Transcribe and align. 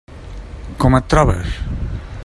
Com 0.83 0.97
et 1.01 1.11
trobes? 1.15 1.57